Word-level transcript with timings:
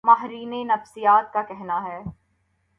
ماہرین 0.03 0.53
نفسیات 0.67 1.31
کا 1.33 1.41
کہنا 1.43 1.83
ہے 1.83 1.99